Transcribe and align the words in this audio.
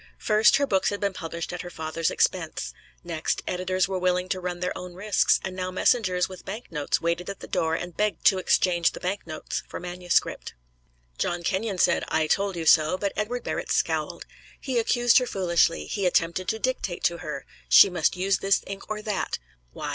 First, 0.17 0.55
her 0.55 0.65
books 0.65 0.89
had 0.89 0.99
been 0.99 1.13
published 1.13 1.53
at 1.53 1.61
her 1.61 1.69
father's 1.69 2.09
expense; 2.09 2.73
next, 3.03 3.43
editors 3.47 3.87
were 3.87 3.99
willing 3.99 4.29
to 4.29 4.39
run 4.39 4.59
their 4.59 4.75
own 4.75 4.95
risks, 4.95 5.39
and 5.43 5.55
now 5.55 5.69
messengers 5.69 6.27
with 6.27 6.43
bank 6.43 6.71
notes 6.71 7.01
waited 7.01 7.29
at 7.29 7.39
the 7.39 7.45
door 7.47 7.75
and 7.75 7.95
begged 7.95 8.25
to 8.25 8.39
exchange 8.39 8.93
the 8.93 8.99
bank 8.99 9.27
notes 9.27 9.61
for 9.67 9.79
manuscript. 9.79 10.55
John 11.19 11.43
Kenyon 11.43 11.77
said, 11.77 12.03
"I 12.07 12.25
told 12.25 12.55
you 12.55 12.65
so," 12.65 12.97
but 12.97 13.13
Edward 13.15 13.43
Barrett 13.43 13.69
scowled. 13.71 14.25
He 14.59 14.79
accused 14.79 15.19
her 15.19 15.27
foolishly; 15.27 15.85
he 15.85 16.07
attempted 16.07 16.47
to 16.47 16.57
dictate 16.57 17.03
to 17.03 17.19
her 17.19 17.45
she 17.69 17.87
must 17.91 18.15
use 18.17 18.39
this 18.39 18.63
ink 18.65 18.89
or 18.89 19.03
that. 19.03 19.37
Why? 19.71 19.89